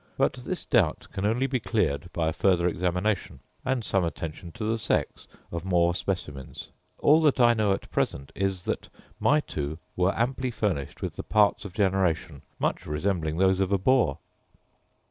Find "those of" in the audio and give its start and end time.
13.37-13.71